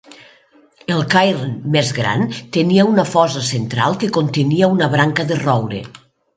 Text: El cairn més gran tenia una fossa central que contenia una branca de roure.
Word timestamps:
El 0.95 1.03
cairn 1.11 1.51
més 1.75 1.91
gran 1.99 2.25
tenia 2.57 2.87
una 2.95 3.07
fossa 3.11 3.45
central 3.53 4.01
que 4.05 4.13
contenia 4.19 4.75
una 4.79 4.93
branca 4.99 5.31
de 5.33 5.43
roure. 5.47 5.87